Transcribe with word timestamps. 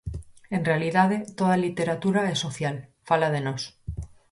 En 0.55 0.61
realidade, 0.69 1.17
toda 1.37 1.53
a 1.55 1.63
literatura 1.65 2.21
é 2.33 2.35
social, 2.45 2.75
fala 3.07 3.31
de 3.35 3.41
nós. 3.47 3.61